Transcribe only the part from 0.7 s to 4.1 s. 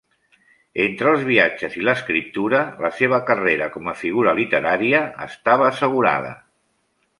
Entre els viatges i l'escriptura, la seva carrera com a